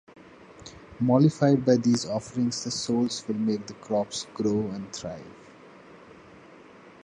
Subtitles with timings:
[0.99, 5.21] Mollified by these offerings, the souls will make the crops grow and thrive.